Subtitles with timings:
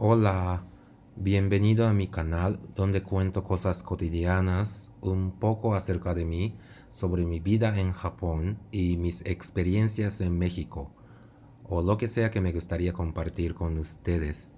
[0.00, 0.64] Hola,
[1.16, 6.56] bienvenido a mi canal donde cuento cosas cotidianas, un poco acerca de mí,
[6.88, 10.92] sobre mi vida en Japón y mis experiencias en México,
[11.64, 14.54] o lo que sea que me gustaría compartir con ustedes.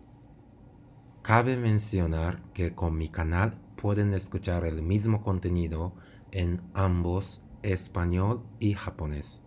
[1.22, 5.94] Cabe mencionar que con mi canal pueden escuchar el mismo contenido
[6.32, 9.42] en ambos español y japonés.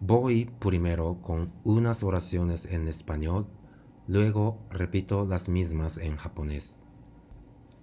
[0.00, 3.46] Voy primero con unas oraciones en español,
[4.10, 6.80] luego repito las mismas en japonés.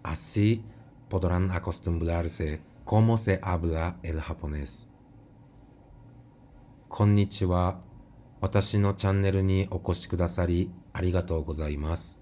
[0.04, 0.62] Así
[1.08, 4.90] podrán acostumbrarse cómo se habla el japonés.
[6.90, 7.80] こんにちは。
[8.41, 12.21] 私のチャンネルにお越しくださりありがとうございます。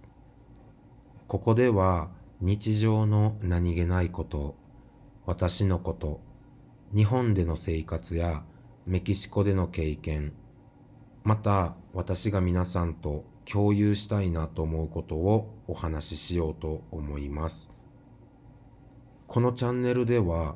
[1.27, 4.55] ここでは日常の何気ないこと、
[5.26, 6.22] 私のこと、
[6.96, 8.44] 日本での生活や
[8.85, 10.34] メキシコでの経験、
[11.24, 17.71] また私が皆さんと共有したいなと思うことをお話ししようと思います。
[19.27, 20.55] このチャンネルでは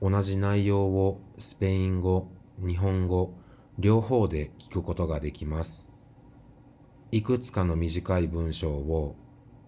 [0.00, 3.34] 同じ内容をスペイン語、日本語、
[3.78, 5.90] 両方で聞くことができます。
[7.10, 9.16] いくつかの短い文章を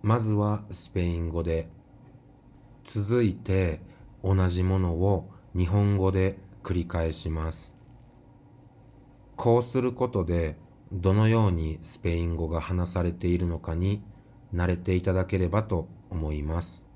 [0.03, 1.69] まずはスペイン語で
[2.85, 3.81] 続いて
[4.23, 7.77] 同じものを日本語で繰り返します。
[9.37, 10.57] こうすることで
[10.92, 14.04] どのようにスペイン語が話されているのかに
[14.54, 16.90] 慣れていただければと思います。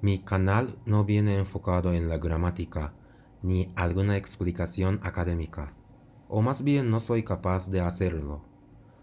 [0.00, 2.92] Mi canal no viene enfocado en la gramática
[3.42, 5.74] ni alguna explicación académica,
[6.28, 8.42] o más bien no soy capaz de hacerlo.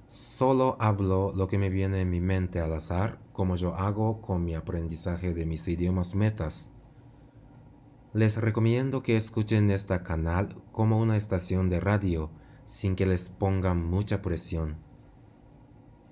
[0.07, 4.45] Solo hablo lo que me viene en mi mente al azar, como yo hago con
[4.45, 6.69] mi aprendizaje de mis idiomas metas.
[8.13, 12.29] Les recomiendo que escuchen este canal como una estación de radio,
[12.69, 14.77] sin que les pongan mucha presión.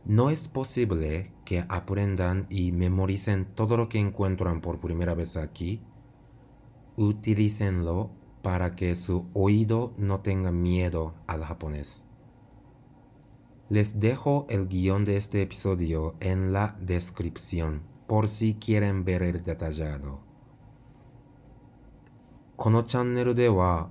[0.06, 5.82] No es posible que aprendan y memoricen todo lo que encuentran por primera vez aquí.
[6.98, 8.12] Utilícenlo
[8.42, 12.06] para que su oído no tenga miedo al japonés.
[13.70, 19.42] Les dejo el guión de este episodio en la descripción por si quieren ver el
[19.42, 20.22] detallado.
[22.56, 23.90] このチャンネルでは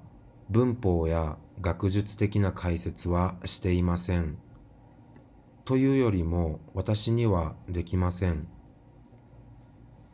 [0.49, 4.37] 文法や学術的な解説はしていません。
[5.65, 8.47] というよりも私にはできません。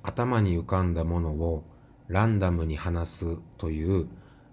[0.02, 1.64] 頭に浮かんだものを
[2.08, 4.08] ランダムに話すという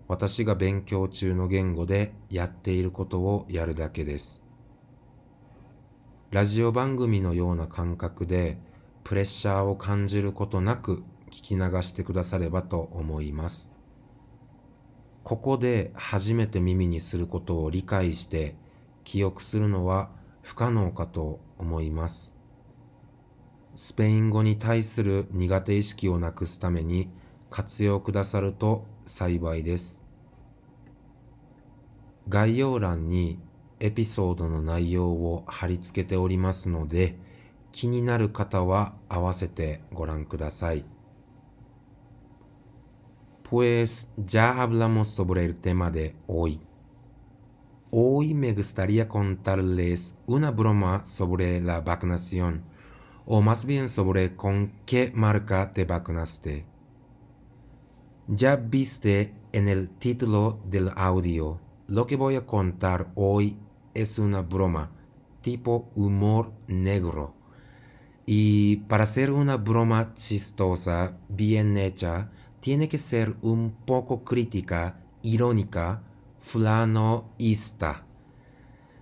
[0.06, 4.42] 私が勉強中の言語でやっていることをやるだけです。
[6.30, 8.58] ラジオ番組のような感覚で
[9.02, 13.79] プレッシャーを感じることなく聞き流してくださればと思います。
[15.30, 18.56] ここで初めて耳にすることを理解して
[19.04, 20.10] 記憶するのは
[20.42, 22.34] 不可能かと思います。
[23.76, 27.10] スペイン語に対する苦手意識をなくすために
[27.48, 30.04] 活用くださると幸いです。
[32.28, 33.38] 概要欄に
[33.78, 37.16] エピソードの内容を貼り付けておりますので、
[37.70, 40.84] 気になる方は合わせてご覧ください。
[43.50, 46.60] Pues ya hablamos sobre el tema de hoy.
[47.90, 52.62] Hoy me gustaría contarles una broma sobre la vacunación,
[53.26, 56.64] o más bien sobre con qué marca te vacunaste.
[58.28, 61.58] Ya viste en el título del audio,
[61.88, 63.58] lo que voy a contar hoy
[63.94, 64.92] es una broma,
[65.40, 67.34] tipo humor negro.
[68.26, 76.02] Y para ser una broma chistosa, bien hecha, tiene que ser un poco crítica, irónica,
[76.38, 78.06] flanoista.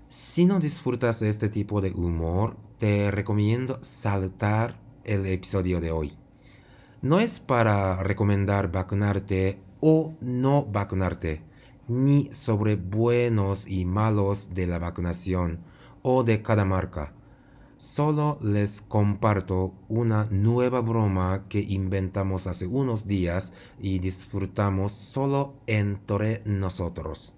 [0.08, 6.16] Si no disfrutas este tipo de humor, te recomiendo saltar el episodio de hoy.
[7.02, 11.42] No es para recomendar vacunarte o no vacunarte
[11.88, 15.60] ni sobre buenos y malos de la vacunación
[16.02, 17.14] o de cada marca.
[17.77, 26.41] Solo les comparto una nueva broma que inventamos hace unos días y disfrutamos solo entre
[26.45, 27.35] nosotros.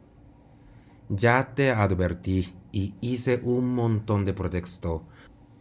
[1.09, 5.03] Ya te advertí y hice un montón de pretexto.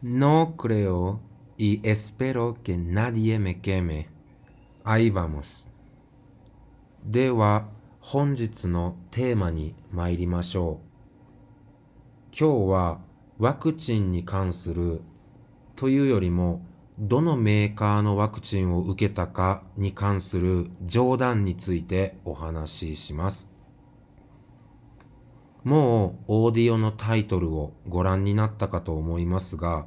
[0.03, 1.21] No creo
[1.57, 4.09] y espero que nadie me queme.
[4.85, 5.67] Ahí vamos.
[7.05, 7.69] では
[8.01, 12.37] 本日のテーマに参りましょう。
[12.37, 13.01] 今日は
[13.40, 15.02] ワクチンに関する
[15.78, 16.62] というよりも
[17.00, 23.50] どのメーカーのワクチンを受けたかに関する冗談についてお話しします。
[25.64, 29.86] もうオーディオのタイトルをご覧になったかと思いますが、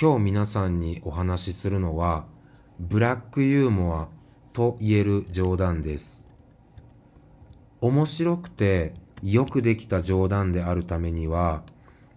[0.00, 2.26] 今日皆さんにお話しするのは、
[2.78, 4.08] ブラックユーモア
[4.52, 6.30] と言える冗談です。
[7.80, 11.64] 面白くてよくできた冗談であるためには、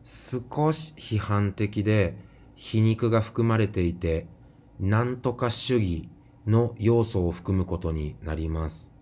[0.10, 2.16] 少し批判的で
[2.56, 4.26] 皮肉が含まれていて、
[4.80, 6.08] なんとか主義
[6.46, 8.96] の要素を含むことになります。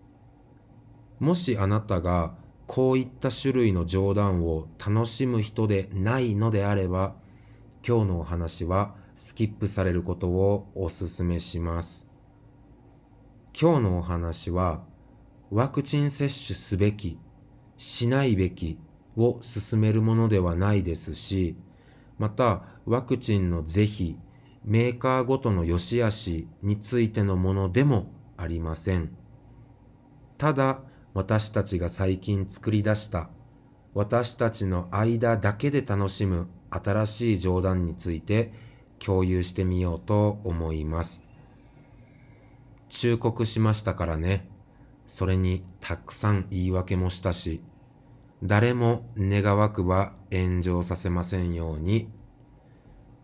[1.20, 2.34] もしあなたが
[2.66, 7.14] こういった種類の冗談を楽しむ人でないのであれば、
[7.86, 12.10] 今日のお話はスキップされることをお勧めします。
[13.58, 14.82] 今日のお話は、
[15.52, 17.16] ワクチン接種すべき、
[17.76, 18.80] しないべき
[19.16, 21.56] を進めるものではないですし、
[22.18, 24.18] またワクチンの是非、
[24.64, 29.16] メーカーごとの良し悪しについてのものでもありません。
[30.38, 30.80] ただ、
[31.14, 33.30] 私たちが最近作り出した
[33.94, 38.52] 私たちの間だけで楽しむ新しい冗談について
[38.98, 41.26] 共有してみようと思います。
[42.90, 44.50] 忠告しましたからね。
[45.06, 47.62] それにたくさん言い訳もしたし、
[48.43, 52.09] 誰も願わくば炎上させませんように。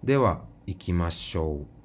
[0.03, 1.77] では、行きましょう。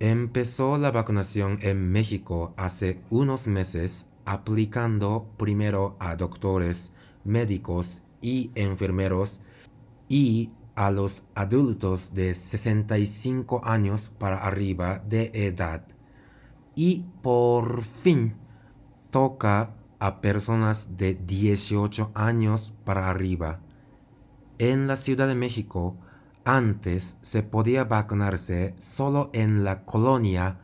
[0.00, 6.92] Empezó la vacunación en México hace unos meses aplicando primero a doctores,
[7.24, 9.40] médicos y enfermeros
[10.08, 15.86] y a los adultos de 65 años para arriba de edad.
[16.74, 18.34] Y por fin
[19.10, 23.59] toca a personas de 18 años para arriba.
[24.59, 25.95] En la Ciudad de México,
[26.45, 30.59] antes se podía vacunarse solo en la colonia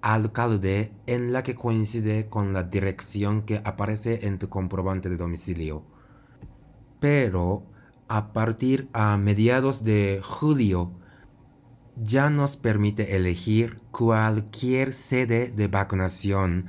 [0.00, 5.82] alcalde en la que coincide con la dirección que aparece en tu comprobante de domicilio.
[7.00, 7.64] Pero
[8.08, 10.92] a partir a mediados de julio
[11.96, 16.66] ya nos permite elegir cualquier sede de vacunación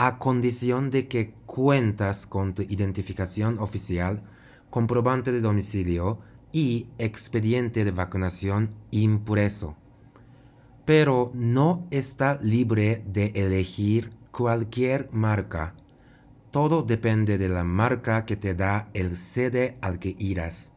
[0.00, 4.22] a condición de que cuentas con tu identificación oficial,
[4.70, 6.18] comprobante de domicilio
[6.52, 9.76] y expediente de vacunación impreso
[10.90, 15.74] pero no está libre de elegir cualquier marca.
[16.50, 20.72] Todo depende de la marca que te da el sede al que irás.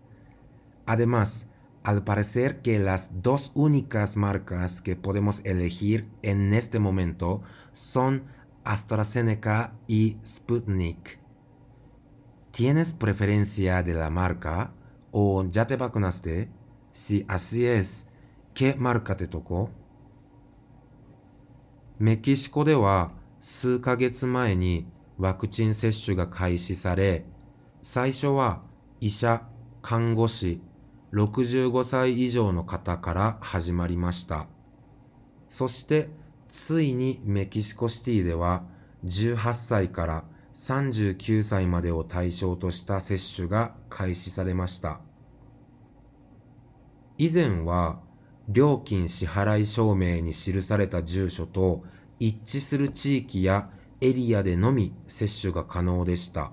[0.86, 1.48] Además,
[1.84, 7.42] al parecer que las dos únicas marcas que podemos elegir en este momento
[7.74, 8.26] son
[8.64, 11.20] AstraZeneca y Sputnik.
[12.52, 14.74] ¿Tienes preferencia de la marca
[15.12, 16.50] o ya te vacunaste?
[16.92, 18.08] Si así es,
[18.54, 19.70] ¿qué marca te tocó?
[22.00, 24.88] メキシコでは数ヶ月前に
[25.18, 27.26] ワクチン接種が開始され、
[27.82, 28.62] 最初は
[29.00, 29.44] 医者、
[29.82, 30.62] 看護師、
[31.14, 34.48] 65歳以上の方から始まりました。
[35.48, 36.10] そして
[36.56, 38.62] ついにメキシコシティでは
[39.06, 40.24] 18歳から
[40.54, 45.02] 39歳までを対象とした接種が開始されました。
[47.18, 48.02] 以前は
[48.48, 51.84] 料金支払い証明に記された住所と
[52.20, 56.52] 一致する地域やエリアでのみ接種が可能でした。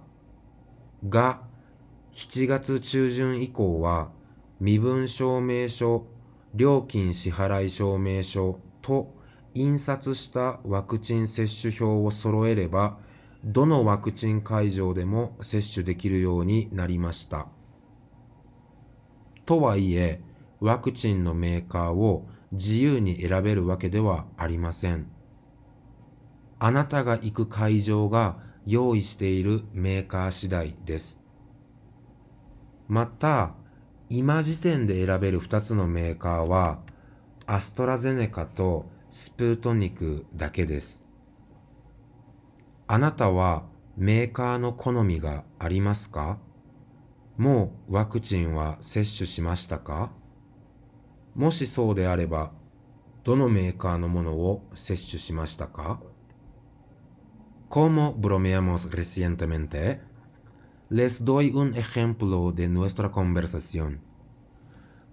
[1.11, 1.43] が、
[2.15, 4.09] 7月中旬以降は
[4.61, 6.07] 身分証明書、
[6.55, 9.20] 料金支払い証明書と
[9.55, 12.99] 印刷したワクチン接種票を揃えれば、
[13.45, 17.49] どのワクチン会場でも接種できるようになりました。
[19.47, 20.21] とはいえ、
[20.61, 25.11] ワクチンのメーカーを自由に選べるわけではありません。
[26.59, 31.23] あなたが行く会場が用意しているメーカー次第です。
[32.87, 33.55] また、
[34.11, 36.81] 今時点で選べる2つのメーカーは、
[37.47, 41.05] アストラゼネカとスプートニクだけです。
[42.87, 43.65] あなたは
[43.97, 46.39] メーカーの好みがありますか
[47.37, 50.13] もうワクチンは接種しましたか
[51.35, 52.53] もしそうであれば、
[53.25, 56.01] どのメーカーのものを接種しましたか
[57.69, 60.01] Como bromeamos recientemente,
[60.89, 64.01] les doy un ejemplo de nuestra conversación.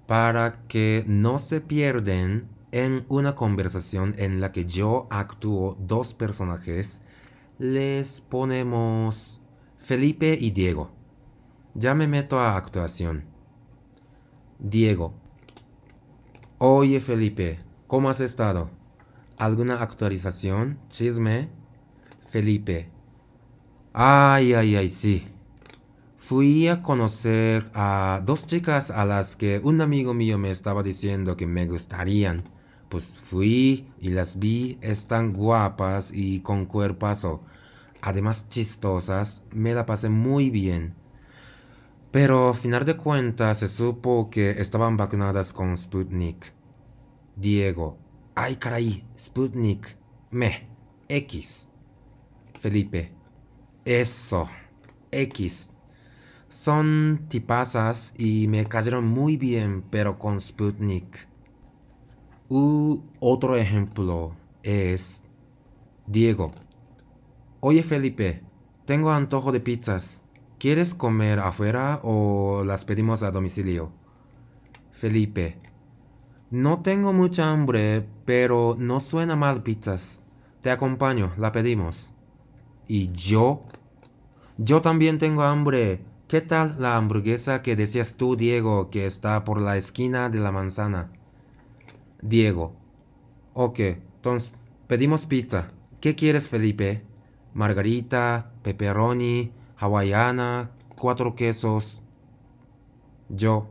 [0.07, 7.01] Para que no se pierden en una conversación en la que yo actúo dos personajes,
[7.57, 9.41] les ponemos
[9.79, 10.91] Felipe y Diego.
[11.73, 13.25] Ya me meto a actuación.
[14.59, 15.13] Diego.
[16.59, 18.69] Oye Felipe, ¿cómo has estado?
[19.37, 20.79] ¿Alguna actualización?
[20.89, 21.49] ¿Chisme?
[22.27, 22.89] Felipe.
[23.93, 25.27] Ay, ay, ay, sí.
[26.15, 31.37] fui a conocer a dos chicas a las que un amigo mío me estaba diciendo
[31.37, 32.43] que me gustarían.
[32.89, 37.43] Pues fui y las vi, están guapas y con cuerpazo.
[38.01, 40.95] Además chistosas, me la pasé muy bien.
[42.11, 46.53] Pero, a final de cuentas, se supo que estaban vacunadas con Sputnik.
[47.35, 47.97] Diego.
[48.33, 49.97] Ay, caray, Sputnik.
[50.31, 50.69] Me.
[51.09, 51.69] X.
[52.53, 53.11] Felipe.
[53.83, 54.47] Eso.
[55.11, 55.71] X.
[56.49, 61.26] Son tipazas y me cayeron muy bien, pero con Sputnik.
[62.49, 65.21] U otro ejemplo es
[66.05, 66.53] Diego.
[67.59, 68.41] Oye Felipe,
[68.85, 70.23] tengo antojo de pizzas.
[70.57, 73.91] ¿Quieres comer afuera o las pedimos a domicilio?
[74.91, 75.59] Felipe.
[76.49, 80.23] No tengo mucha hambre, pero no suena mal pizzas.
[80.61, 82.13] Te acompaño, la pedimos.
[82.87, 83.65] ¿Y yo?
[84.57, 86.05] Yo también tengo hambre.
[86.29, 90.53] ¿Qué tal la hamburguesa que decías tú, Diego, que está por la esquina de la
[90.53, 91.11] manzana?
[92.21, 92.75] Diego.
[93.53, 94.51] Ok, entonces
[94.87, 95.71] pedimos pizza.
[95.99, 97.03] ¿Qué quieres, Felipe?
[97.53, 102.03] Margarita, pepperoni, hawaiana, cuatro quesos.
[103.29, 103.67] Yo.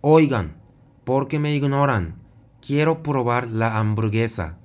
[0.00, 0.56] Oigan,
[1.04, 2.20] ¿por qué me ignoran?
[2.60, 4.58] Quiero probar la hamburguesa.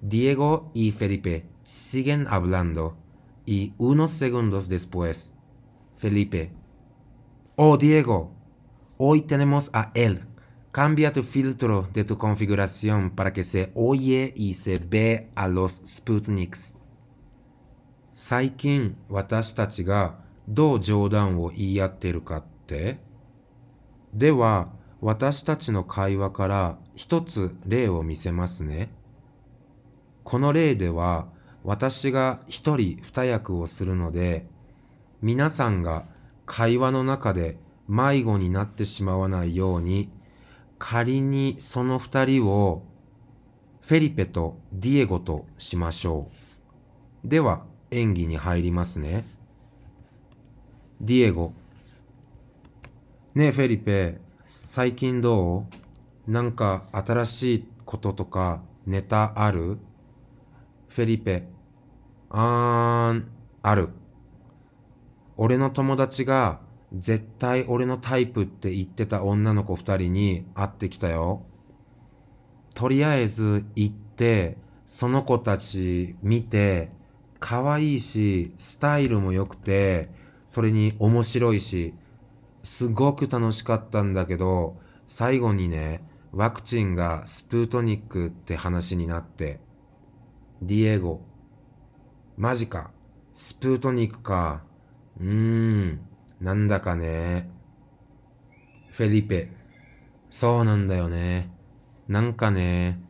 [0.00, 2.96] Diego y Felipe siguen hablando
[3.46, 5.34] y unos segundos después,
[5.94, 6.52] Felipe.
[7.56, 8.32] Oh, Diego,
[8.98, 10.26] hoy tenemos a él.
[10.76, 15.80] Cambia tu filtro de tu configuración para que se oye y se ve a los
[15.86, 16.76] Sputniks.
[18.12, 22.98] 最近私たちがどう冗談を言い合ってるかって
[24.12, 24.68] では
[25.00, 28.90] 私たちの会話から一つ例を見せますね。
[30.24, 31.28] この例では
[31.64, 34.44] 私が一人二役をするので
[35.22, 36.04] 皆さんが
[36.44, 37.56] 会話の中で
[37.88, 40.10] 迷子になってしまわないように
[40.78, 42.82] 仮にその二人を
[43.80, 46.28] フェリペとディエゴとしましょ
[47.24, 47.28] う。
[47.28, 49.24] では演技に入りますね。
[51.00, 51.52] ディエゴ。
[53.34, 55.66] ねえフェリペ、最近ど
[56.26, 56.30] う？
[56.30, 59.78] なんか新しいこととかネタある？
[60.88, 61.46] フェリペ。
[62.30, 63.28] あーん、
[63.62, 63.90] ある。
[65.36, 66.60] 俺の友達が
[66.92, 71.42] 絶対俺のタイプって言ってた女の子二人に会ってきたよ。
[72.74, 76.90] とりあえず行って、その子たち見て、
[77.40, 80.10] 可愛いし、スタイルも良くて、
[80.46, 81.94] それに面白いし、
[82.62, 84.76] すごく楽しかったんだけど、
[85.08, 86.02] 最後にね、
[86.32, 89.60] ワクチンがスプートニックって話になって、
[90.62, 91.20] ディエゴ、
[92.36, 92.90] マジか、
[93.32, 94.64] スプートニックか、
[95.18, 96.00] うーん、
[96.40, 97.50] なんだかね。
[98.90, 99.50] フェリペ、
[100.30, 101.50] そうなんだよね。
[102.08, 103.00] なんかね、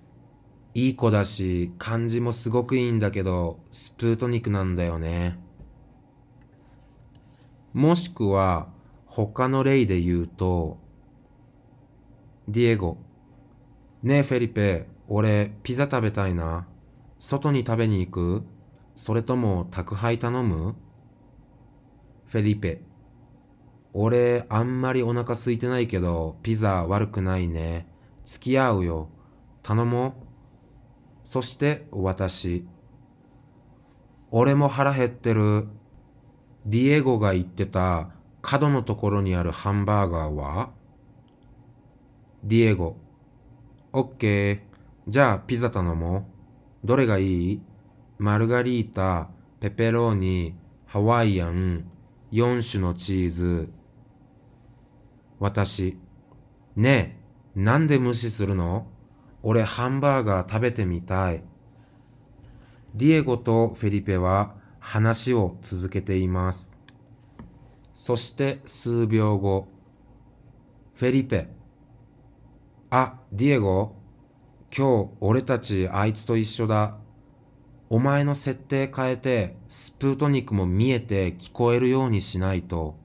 [0.74, 5.38] いい子だし、感じもすごくいいんだけど、スプートニクなんだよね。
[7.72, 8.68] もしくは、
[9.06, 10.78] 他の例で言うと、
[12.48, 12.98] ディエゴ。
[14.02, 16.66] ねえフェリペ、俺、ピザ食べたいな。
[17.18, 18.44] 外に食べに行く？
[18.94, 20.74] それとも宅配頼む？
[22.26, 22.82] フェリペ。
[23.98, 27.88] 俺、あんまりお腹空いてないけど、ピザ悪くないね。
[28.26, 29.08] 付き合うよ。
[29.62, 30.12] 頼もう。
[31.24, 32.66] そして私。
[34.30, 35.68] 俺も腹減ってる。
[36.66, 38.10] ディエゴが言ってた
[38.42, 40.72] 角のところにあるハンバーガーは？
[42.44, 42.98] ディエゴ。
[43.94, 44.60] オッケー。
[45.08, 46.28] じゃあピザ頼も
[46.84, 46.86] う。
[46.86, 47.62] どれがいい？
[48.18, 51.90] マルガリータ、ペペローニ、ハワイアン、
[52.30, 53.72] 4種のチーズ。
[55.38, 55.98] 私。
[56.76, 57.18] ね
[57.54, 58.86] え、なんで無視するの？
[59.42, 61.42] 俺ハンバーガー食べてみたい。
[62.94, 66.72] ディエゴとフェリペは話を続けています。
[67.94, 69.68] そして数秒後、
[70.94, 71.48] フェリペ。
[72.90, 73.94] あ、ディエゴ
[74.76, 76.96] 今日俺たちあいつと一緒だ。
[77.88, 82.96] お前の設定変えてスプートニクも見えて聞こえるようにしないと。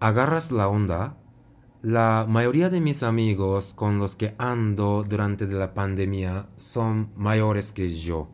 [0.00, 1.16] ¿Agarras la onda?
[1.82, 7.88] La mayoría de mis amigos con los que ando durante la pandemia son mayores que
[7.88, 8.28] yo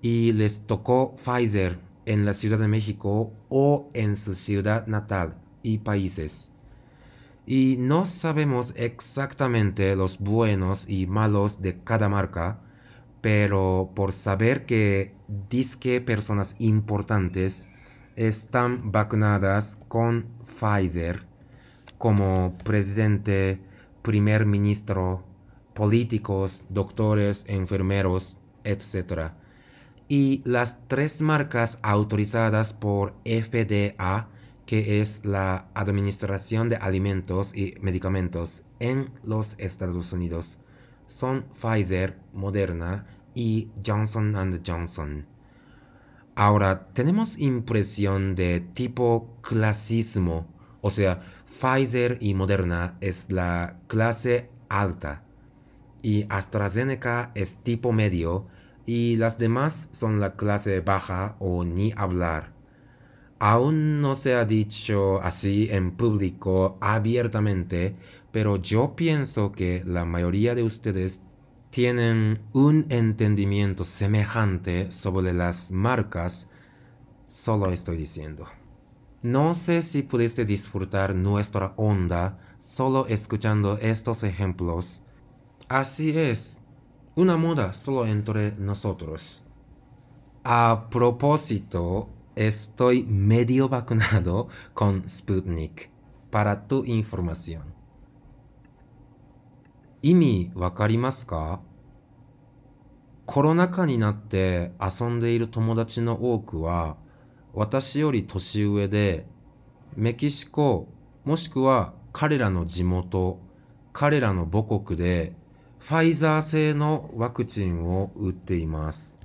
[0.00, 5.78] y les tocó Pfizer en la Ciudad de México o en su ciudad natal y
[5.78, 6.50] países.
[7.46, 12.58] Y no sabemos exactamente los buenos y malos de cada marca,
[13.20, 15.14] pero por saber que
[15.48, 17.68] disque personas importantes
[18.16, 21.24] están vacunadas con Pfizer,
[21.98, 23.60] como presidente,
[24.02, 25.24] primer ministro,
[25.74, 29.32] políticos, doctores, enfermeros, etc.
[30.08, 34.28] Y las tres marcas autorizadas por FDA,
[34.66, 40.58] que es la Administración de Alimentos y Medicamentos en los Estados Unidos,
[41.06, 44.32] son Pfizer, Moderna y Johnson⁇
[44.66, 45.31] Johnson.
[46.34, 50.46] Ahora, tenemos impresión de tipo clasismo,
[50.80, 55.22] o sea, Pfizer y Moderna es la clase alta
[56.02, 58.46] y AstraZeneca es tipo medio
[58.86, 62.52] y las demás son la clase baja o ni hablar.
[63.38, 67.96] Aún no se ha dicho así en público abiertamente,
[68.30, 71.22] pero yo pienso que la mayoría de ustedes
[71.72, 76.50] tienen un entendimiento semejante sobre las marcas,
[77.26, 78.46] solo estoy diciendo.
[79.22, 85.02] No sé si pudiste disfrutar nuestra onda solo escuchando estos ejemplos.
[85.66, 86.60] Así es,
[87.14, 89.44] una moda solo entre nosotros.
[90.44, 95.88] A propósito, estoy medio vacunado con Sputnik
[96.30, 97.81] para tu información.
[100.04, 101.60] 意味わかりますか？
[103.24, 106.96] コロナ禍になって遊んでいる友達の多くは
[107.54, 109.26] 私より年上で
[109.94, 110.88] メキシコ
[111.24, 113.38] もしくは彼らの地元
[113.92, 115.34] 彼らの母国で
[115.78, 119.18] ファイザー製のワクチンを打っています。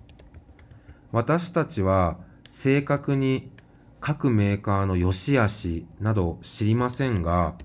[1.11, 3.49] 私たちは正確に
[3.99, 7.55] 各メーカーの良し悪しなど知りませんが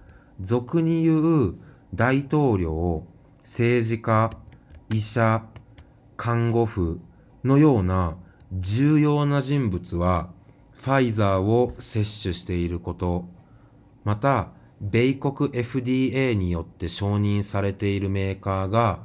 [0.41, 1.55] 俗に言う
[1.95, 3.05] 大統領、
[3.43, 4.31] 政治家、
[4.89, 5.45] 医者、
[6.17, 7.01] 看護婦
[7.45, 8.17] のような
[8.53, 10.31] 重要な人物は
[10.73, 13.27] ファイザーを接種していること、
[14.05, 14.49] また、
[14.81, 19.01] 米国 FDA によって承認されているメーカーが、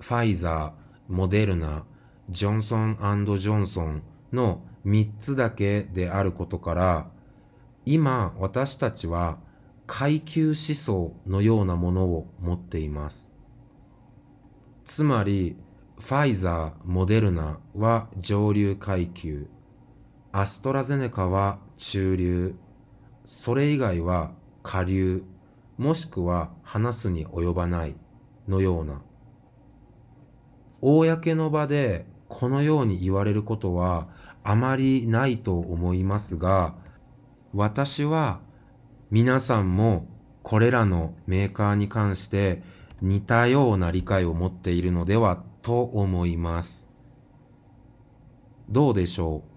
[0.00, 1.84] ファイザー、モデルナ、
[2.30, 4.02] ジョンソンジョンソン
[4.32, 7.10] の3つだけであることから、
[7.84, 9.38] 今私たちは
[9.94, 13.30] 階級思想のようなものを持っています。
[14.84, 15.58] つまり、
[16.00, 19.48] ファイザー、モデルナは上流階級、
[20.32, 22.54] アストラゼネカは中流、
[23.26, 25.24] それ以外は下流、
[25.76, 27.94] もしくは話すに及ばない
[28.48, 29.02] のような。
[30.80, 34.08] 公の場でこのように言われることは
[34.42, 36.76] あまりないと思いますが、
[37.52, 38.40] 私は
[39.12, 40.06] 皆さんも
[40.42, 42.62] これらのメーカーに関して
[43.02, 46.88] 似たような理解を持っているのではと思います。
[48.70, 49.50] どうでしょう？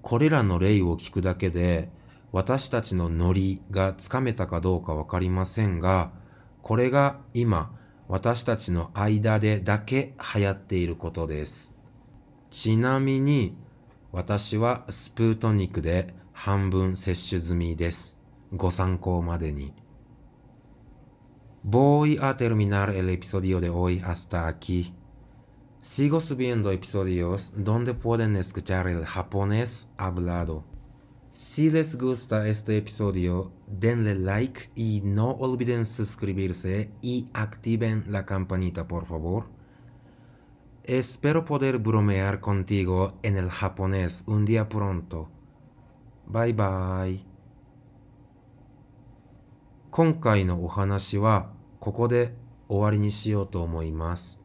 [0.00, 1.90] これらの例を聞くだけで
[2.32, 6.10] 私たちのノリがつかめたかどうかわかりませんが、
[6.62, 11.74] これが今私たちの間でだけ流行っていることです。
[12.50, 13.54] ちなみに
[14.12, 18.13] 私はスプートニクで半分接種済みです。
[18.53, 19.73] ご参考までに。
[21.63, 24.93] Voy a terminar el episodio de hoy hasta aquí.
[25.81, 30.63] Sigo subiendo episodios donde pueden escuchar el japonés hablado.
[31.31, 38.87] Si les gusta este episodio, denle like y no olviden suscribirse y activen la campanita
[38.87, 39.45] por favor.
[40.83, 45.29] Espero poder bromear contigo en el japonés un día pronto.
[46.25, 47.32] Bye bye.
[49.96, 52.34] 今回のお話はここで
[52.68, 54.42] 終わりにしようと思います。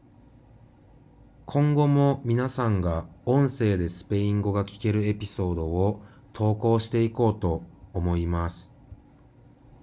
[1.47, 7.63] 今後も皆さんが音声でスペイン語が聞けるエピソードを投稿していこうと
[7.95, 8.75] 思います。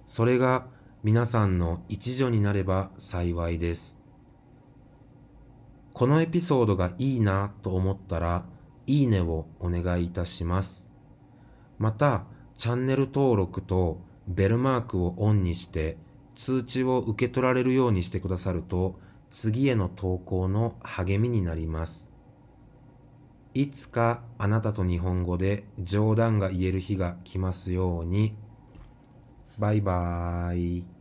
[0.05, 0.67] それが
[1.03, 3.99] 皆さんの一助になれば幸いです。
[5.91, 8.45] このエピソードがいいなと思ったら、
[8.85, 10.89] いいねをお願いいたします。
[11.77, 12.23] また、
[12.55, 15.97] チャンネル登録とベルマークをオンにして
[16.35, 22.11] 通知を受け取られるようにしてくださると次への投稿の励みになります。
[23.53, 28.35] いつかあなたと日本語で冗談が言える日が来ますように。
[29.57, 30.96] バイバーイ。